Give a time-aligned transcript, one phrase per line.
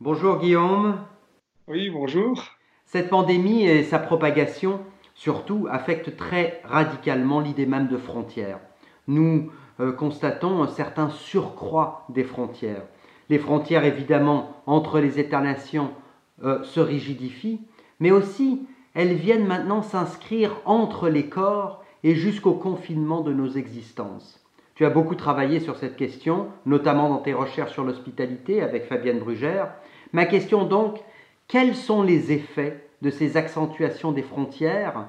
[0.00, 0.98] Bonjour Guillaume.
[1.66, 2.44] Oui, bonjour.
[2.86, 4.78] Cette pandémie et sa propagation,
[5.16, 8.60] surtout, affectent très radicalement l'idée même de frontières.
[9.08, 9.50] Nous
[9.80, 12.84] euh, constatons un certain surcroît des frontières.
[13.28, 15.90] Les frontières, évidemment, entre les États-nations
[16.44, 17.62] euh, se rigidifient,
[17.98, 24.38] mais aussi elles viennent maintenant s'inscrire entre les corps et jusqu'au confinement de nos existences.
[24.78, 29.18] Tu as beaucoup travaillé sur cette question, notamment dans tes recherches sur l'hospitalité avec Fabienne
[29.18, 29.72] Brugère.
[30.12, 30.98] Ma question donc,
[31.48, 35.08] quels sont les effets de ces accentuations des frontières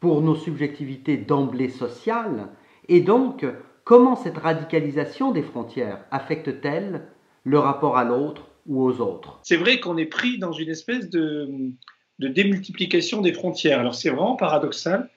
[0.00, 2.48] pour nos subjectivités d'emblée sociales
[2.88, 3.44] et donc
[3.84, 7.02] comment cette radicalisation des frontières affecte-t-elle
[7.44, 9.40] le rapport à l'autre ou aux autres?
[9.42, 11.72] C'est vrai qu'on est pris dans une espèce de,
[12.18, 13.80] démultiplication des frontières.
[13.80, 15.10] Alors c'est vraiment paradoxal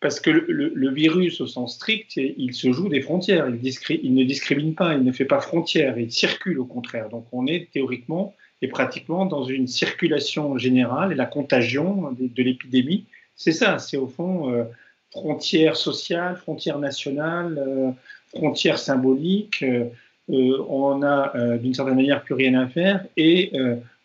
[0.00, 3.48] parce que le, virus, au sens strict, il se joue des frontières.
[3.48, 3.60] Il,
[4.02, 7.08] il, ne discrimine pas, il ne fait pas frontière, il circule au contraire.
[7.08, 13.04] Donc on est théoriquement et pratiquement dans une circulation générale et la contagion de, l'épidémie,
[13.34, 14.64] c'est ça, c'est au fond euh,
[15.10, 17.90] frontières sociales, frontières nationales, euh,
[18.34, 19.62] frontières symboliques.
[19.62, 23.52] Euh, on a d'une certaine manière plus rien à faire et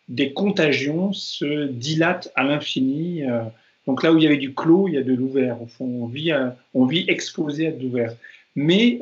[0.08, 3.24] des contagions se dilatent à l'infini.
[3.88, 5.60] Donc là où il y avait du clos, il y a de l'ouvert.
[5.60, 6.30] Au fond, on vit,
[6.74, 8.14] on vit exposé à de l'ouvert.
[8.54, 9.00] Mais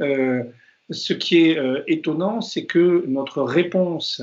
[0.89, 4.23] ce qui est étonnant, c'est que notre réponse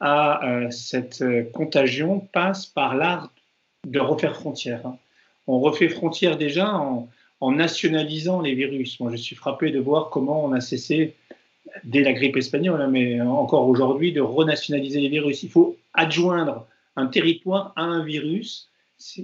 [0.00, 3.32] à euh, cette euh, contagion passe par l'art
[3.86, 4.86] de refaire frontière.
[4.86, 4.96] Hein.
[5.46, 7.08] On refait frontière déjà en,
[7.40, 9.00] nationalisant les virus.
[9.00, 11.14] Moi, je suis frappé de voir comment on a cessé,
[11.84, 15.42] dès la grippe espagnole, hein, mais encore aujourd'hui, de renationaliser les virus.
[15.42, 18.68] Il faut adjoindre un territoire à un virus.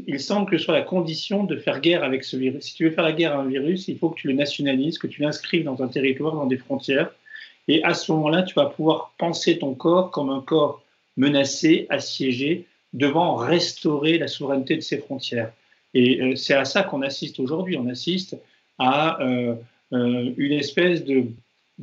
[0.07, 2.65] Il semble que ce soit la condition de faire guerre avec ce virus.
[2.65, 4.99] Si tu veux faire la guerre à un virus, il faut que tu le nationalises,
[4.99, 7.11] que tu l'inscrives dans un territoire, dans des frontières.
[7.69, 10.83] Et à ce moment-là, tu vas pouvoir penser ton corps comme un corps
[11.17, 15.53] menacé, assiégé, devant restaurer la souveraineté de ses frontières.
[15.95, 17.77] Et euh, c'est à ça qu'on assiste aujourd'hui.
[17.77, 18.37] On assiste
[18.79, 19.55] à euh,
[19.93, 21.27] euh, une espèce de,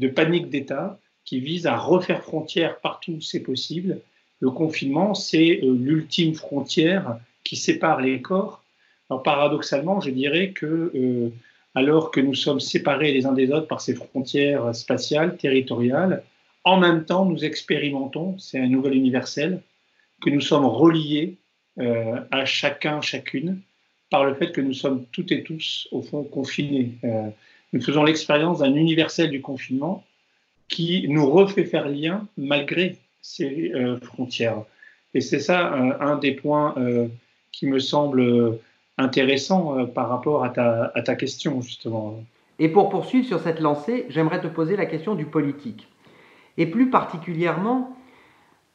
[0.10, 4.00] panique d'État qui vise à refaire frontière partout où c'est possible.
[4.40, 8.64] Le confinement, c'est l'ultime frontière qui sépare les corps.
[9.10, 11.32] Alors paradoxalement, je dirais que
[11.76, 16.24] alors que nous sommes séparés les uns des autres par ces frontières spatiales, territoriales,
[16.64, 19.62] en même temps, nous expérimentons, c'est un nouvel universel,
[20.22, 21.38] que nous sommes reliés
[21.80, 23.62] euh, à chacun, chacune,
[24.10, 26.92] par le fait que nous sommes toutes et tous, au fond, confinés.
[27.04, 27.30] Euh,
[27.74, 30.04] nous faisons l'expérience d'un universel du confinement
[30.68, 34.64] qui nous refait faire lien malgré ces euh, frontières.
[35.14, 36.74] Et c'est ça un des points
[37.52, 38.58] qui me semble
[39.02, 42.16] intéressant euh, par rapport à ta, à ta question, justement.
[42.60, 45.88] Et pour poursuivre sur cette lancée, j'aimerais te poser la question du politique.
[46.58, 47.96] Et plus particulièrement,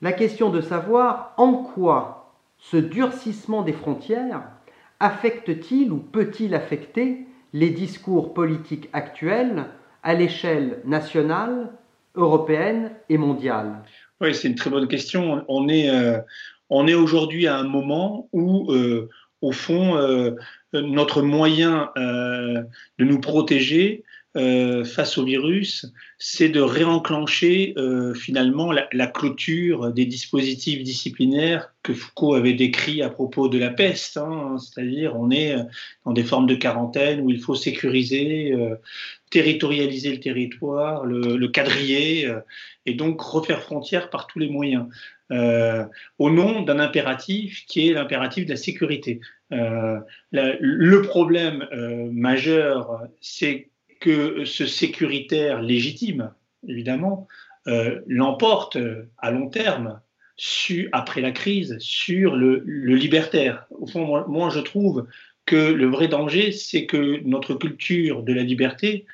[0.03, 4.43] la question de savoir en quoi ce durcissement des frontières
[5.01, 9.67] affecte-t-il ou peut-il affecter les discours politiques actuels
[10.03, 11.71] à l'échelle nationale,
[12.15, 13.83] européenne et mondiale?
[14.21, 15.45] Oui, c'est une très bonne question.
[15.49, 16.19] On est, euh,
[16.71, 19.09] on est aujourd'hui à un moment où euh,
[19.43, 20.33] au fond, euh,
[20.73, 22.63] notre moyen euh,
[22.99, 24.05] de nous protéger
[24.37, 25.87] euh, face au virus,
[26.19, 27.75] c'est de réenclencher
[28.15, 34.19] finalement la, clôture des dispositifs disciplinaires que Foucault avait décrits à propos de la peste.
[34.19, 34.57] Hein.
[34.59, 35.57] C'est-à-dire, on est
[36.05, 38.55] dans des formes de quarantaine où il faut sécuriser,
[39.31, 42.31] territorialiser le territoire, le, le quadriller,
[42.85, 44.87] et donc refaire frontière par tous les moyens.
[45.33, 45.85] Euh,
[46.19, 49.21] au nom d'un impératif qui est l'impératif de la sécurité.
[49.53, 49.99] Euh,
[50.31, 53.71] le problème euh, majeur, c'est
[54.01, 56.33] que ce sécuritaire légitime,
[56.69, 57.27] évidemment,
[58.07, 58.79] l'emporte
[59.19, 60.01] à long terme
[60.93, 63.67] après la crise sur le, libertaire.
[63.71, 65.09] Au fond, moi, je trouve
[65.47, 69.07] que le vrai danger, c'est que notre culture de la liberté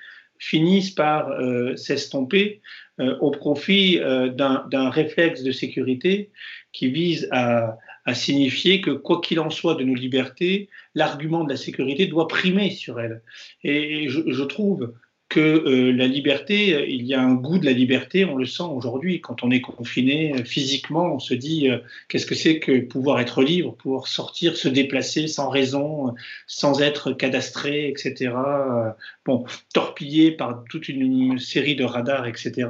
[0.43, 1.31] finisse par
[1.77, 2.61] s'estomper
[3.01, 6.31] euh, au profit euh, d'un réflexe de sécurité
[6.73, 7.79] qui vise à,
[8.13, 12.71] signifier que quoi qu'il en soit de nos libertés, l'argument de la sécurité doit primer
[12.71, 13.23] sur elles.
[13.63, 14.93] Et je trouve
[15.33, 18.45] que euh, la liberté, euh, il y a un goût de la liberté, on le
[18.45, 19.23] sent aujourd'hui.
[19.23, 21.71] Quand on est confiné euh, physiquement, on se dit
[22.09, 26.15] qu'est-ce que c'est que pouvoir être libre, pouvoir sortir, se déplacer sans raison,
[26.47, 28.35] sans être cadastré, etc.
[29.25, 32.69] Bon, torpillé par toute une, série de radars, etc.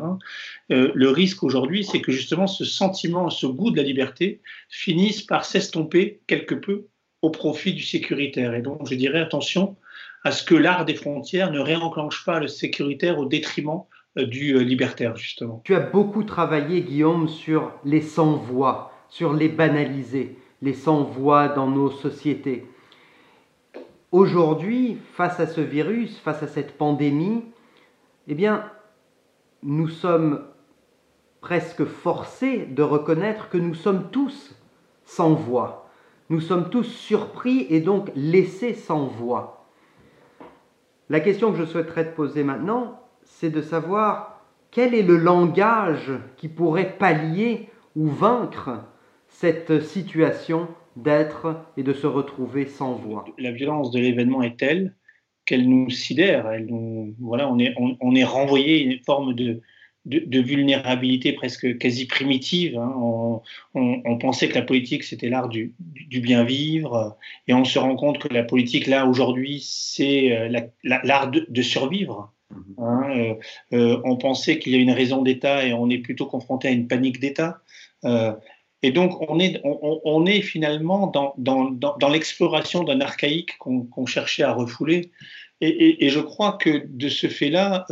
[0.69, 5.45] le risque aujourd'hui, c'est que justement ce sentiment, ce goût de la liberté finisse par
[5.45, 6.87] s'estomper quelque peu
[7.23, 8.55] au profit du sécuritaire.
[8.55, 9.77] Et donc, je dirais attention
[10.25, 13.85] à ce que l'art des frontières ne réenclenche pas le sécuritaire au détriment
[14.19, 15.61] euh, du euh, libertaire, justement.
[15.65, 21.91] Tu as beaucoup travaillé, Guillaume, sur les sans-voix, sur les banaliser, les sans-voix dans nos
[21.91, 22.67] sociétés.
[24.13, 27.45] Aujourd'hui, face à ce virus, face à cette pandémie,
[28.29, 28.71] eh bien,
[29.63, 30.45] nous sommes
[31.41, 34.55] presque forcés de reconnaître que nous sommes tous
[35.05, 35.91] sans voix.
[36.29, 39.62] Nous sommes tous surpris et donc laissés sans voix.
[41.13, 46.11] La question que je souhaiterais te poser maintenant, c'est de savoir quel est le langage
[46.39, 48.83] qui pourrait pallier ou vaincre
[49.29, 53.27] cette situation d'être et de se retrouver sans voix.
[53.37, 54.95] La violence de l'événement est telle
[55.45, 59.61] qu'elle nous sidère, elle nous, voilà, on est, on, est renvoyé à une forme de,
[60.05, 62.77] de, vulnérabilité presque quasi primitive.
[62.77, 62.93] Hein.
[63.75, 67.17] On, pensait que la politique, c'était l'art du, du, bien vivre,
[67.49, 72.33] et on se rend compte que la politique, là, aujourd'hui, c'est euh, l'art de, survivre.
[72.53, 72.85] Mm-hmm.
[72.85, 73.11] Hein.
[73.17, 73.35] Euh,
[73.73, 76.73] euh, on pensait qu'il y a une raison d'État et on est plutôt confronté à
[76.73, 77.61] une panique d'État.
[78.83, 84.43] et donc, on est, on, est finalement dans, dans, dans, l'exploration d'un archaïque qu'on cherchait
[84.43, 85.13] à refouler.
[85.61, 87.87] Et, et, je crois que de ce fait-là,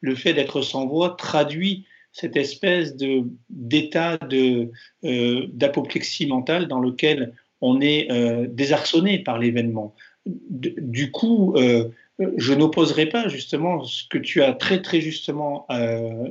[0.00, 4.70] le fait d'être sans voix traduit cette espèce de d'état de
[5.04, 9.94] euh, d'apoplexie mentale dans lequel on est euh, désarçonné par l'événement.
[10.24, 11.88] Du coup, euh,
[12.38, 15.66] je n'opposerai pas justement ce que tu as très très justement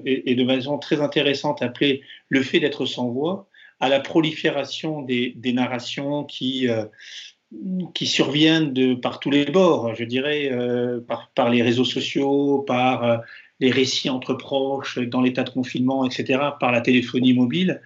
[0.05, 3.47] et, de façon très intéressante appelé le fait d'être sans voix
[3.79, 6.67] à la prolifération des, des narrations qui
[7.93, 10.51] qui surviennent de par tous les bords, je dirais,
[11.07, 13.21] par, par, les réseaux sociaux, par
[13.59, 17.81] les récits entre proches dans l'état de confinement, etc., par la téléphonie mobile,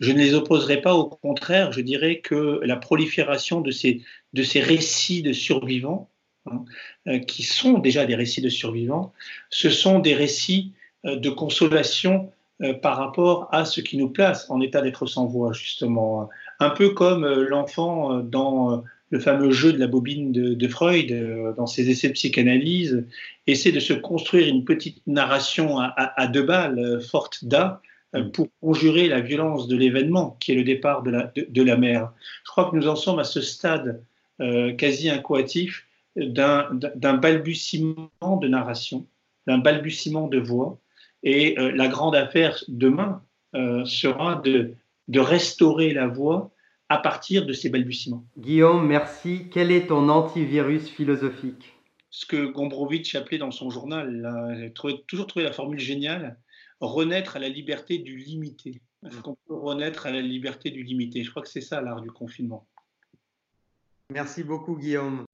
[0.00, 0.94] je ne les opposerai pas.
[0.94, 6.10] Au contraire, je dirais que la prolifération de ces, de ces récits de survivants,
[6.46, 6.64] hein,
[7.08, 9.12] euh, qui sont déjà des récits de survivants,
[9.50, 10.72] ce sont des récits
[11.06, 12.30] euh, de consolation
[12.62, 16.28] euh, par rapport à ce qui nous place en état d'être sans voix, justement.
[16.60, 18.84] Un peu comme l'enfant dans
[19.14, 23.06] le fameux jeu de la bobine de, Freud, euh, dans ses essais de psychanalyse,
[23.46, 27.80] essaie de se construire une petite narration à, deux balles, euh, forte d'A,
[28.16, 28.32] euh, mm.
[28.32, 32.10] pour conjurer la violence de l'événement qui est le départ de la, de, la mer.
[32.44, 34.02] Je crois que nous en sommes à ce stade
[34.78, 39.06] quasi incoatif d'un balbutiement de narration,
[39.46, 40.80] d'un balbutiement de voix.
[41.22, 43.22] Et la grande affaire demain
[43.84, 44.74] sera de,
[45.06, 46.50] de restaurer la voix
[46.88, 48.26] à partir de ces balbutiements.
[48.38, 49.48] Guillaume, merci.
[49.50, 51.72] Quel est ton antivirus philosophique?
[52.10, 54.72] Ce que Gombrowicz appelait dans son journal, j'ai
[55.06, 56.38] toujours trouvé la formule géniale,
[56.80, 58.82] renaître à la liberté du limité.
[59.04, 61.24] Est-ce qu'on peut renaître à la liberté du limité?
[61.24, 62.66] Je crois que c'est ça l'art du confinement.
[64.10, 65.24] Merci beaucoup Guillaume.